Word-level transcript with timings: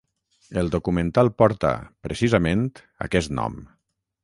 El 0.61 0.71
documental 0.75 1.29
porta, 1.41 1.75
precisament, 2.07 2.65
aquest 3.09 3.39
nom. 3.41 3.63